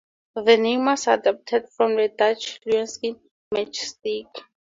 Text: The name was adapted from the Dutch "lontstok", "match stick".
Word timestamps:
The 0.33 0.57
name 0.57 0.85
was 0.85 1.05
adapted 1.05 1.69
from 1.77 1.95
the 1.95 2.07
Dutch 2.07 2.59
"lontstok", 2.65 3.19
"match 3.51 3.77
stick". 3.77 4.25